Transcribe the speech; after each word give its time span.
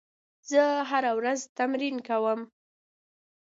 زه 0.49 0.61
هره 0.89 1.11
ورځ 1.17 1.39
تمرین 1.57 1.97
کوم. 2.07 2.39